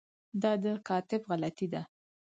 دا 0.41 0.51
د 0.63 0.65
کاتب 0.87 1.21
غلطي 1.29 1.67
ده. 1.73 1.81